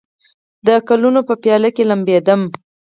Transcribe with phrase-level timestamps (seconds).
[0.65, 2.47] د ګلونو په پیالو کې لمبېدمه